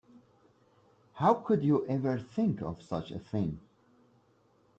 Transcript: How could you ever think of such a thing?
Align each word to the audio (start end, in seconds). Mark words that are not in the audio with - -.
How 1.13 1.35
could 1.35 1.63
you 1.63 1.85
ever 1.85 2.17
think 2.17 2.63
of 2.63 2.81
such 2.81 3.11
a 3.11 3.19
thing? 3.19 3.59